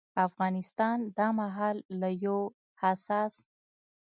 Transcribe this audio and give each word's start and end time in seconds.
افغانستان 0.27 0.97
دا 1.17 1.27
مهال 1.39 1.77
له 1.99 2.09
يو 2.25 2.39
حساس 2.81 3.33